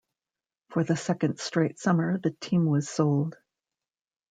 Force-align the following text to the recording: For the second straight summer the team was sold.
For 0.69 0.83
the 0.83 0.95
second 0.97 1.39
straight 1.39 1.77
summer 1.77 2.17
the 2.17 2.31
team 2.31 2.65
was 2.65 2.89
sold. 2.89 3.37